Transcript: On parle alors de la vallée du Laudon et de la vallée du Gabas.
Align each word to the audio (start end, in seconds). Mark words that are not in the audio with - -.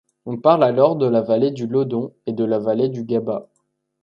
On 0.25 0.35
parle 0.39 0.63
alors 0.63 0.95
de 0.95 1.05
la 1.07 1.21
vallée 1.21 1.51
du 1.51 1.67
Laudon 1.67 2.11
et 2.25 2.33
de 2.33 2.43
la 2.43 2.57
vallée 2.57 2.89
du 2.89 3.03
Gabas. 3.03 3.45